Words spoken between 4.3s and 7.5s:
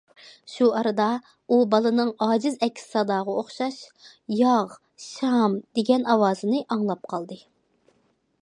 ياغ شام...» دېگەن ئاۋازىنى ئاڭلاپ قالدى.